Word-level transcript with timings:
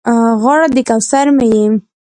غاړه 0.41 0.67
د 0.75 0.77
کوثر 0.89 1.25
مې 1.37 1.47
یې 1.55 1.63